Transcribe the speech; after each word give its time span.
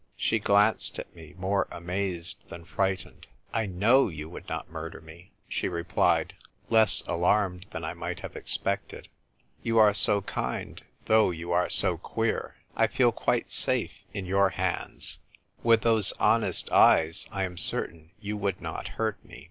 She 0.17 0.39
glanced 0.39 0.97
at 0.97 1.15
me, 1.15 1.35
more 1.37 1.67
amazed 1.69 2.49
than 2.49 2.65
fright 2.65 3.05
ened." 3.07 3.25
I 3.53 3.67
knozv 3.67 4.15
you 4.15 4.29
would 4.29 4.49
not 4.49 4.67
murder 4.67 4.99
me," 4.99 5.29
she 5.47 5.67
replied, 5.67 6.33
less 6.71 7.03
alarmed 7.05 7.67
than 7.69 7.83
I 7.83 7.93
might 7.93 8.21
have 8.21 8.35
expected. 8.35 9.09
"You 9.61 9.77
are 9.77 9.93
so 9.93 10.23
kind, 10.23 10.81
though 11.05 11.29
you 11.29 11.51
are 11.51 11.69
so 11.69 11.99
queer. 11.99 12.55
I 12.75 12.87
feel 12.87 13.11
quite 13.11 13.51
safe 13.51 13.93
in 14.11 14.25
your 14.25 14.49
hands. 14.49 15.19
With 15.61 15.81
those 15.83 16.13
honest 16.13 16.71
eyes 16.71 17.27
I 17.31 17.43
am 17.43 17.59
certain 17.59 18.09
you 18.19 18.35
would 18.37 18.59
not 18.59 18.87
hurt 18.97 19.23
me." 19.23 19.39